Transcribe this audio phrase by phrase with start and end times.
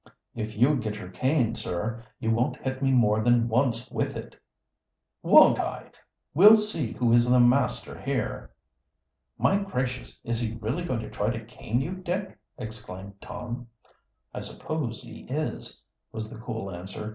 [0.33, 4.35] "If you get your cane, sir, you won't hit me more than once with it."
[5.21, 5.91] "Won't I?
[6.33, 8.49] We'll see who is master here."
[9.37, 10.19] "My gracious!
[10.23, 13.67] Is he really going to try to cane you, Dick!" exclaimed Tom.
[14.33, 17.07] "I suppose he is," was the cool answer.